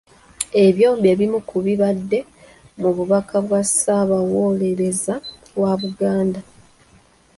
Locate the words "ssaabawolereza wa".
3.67-5.71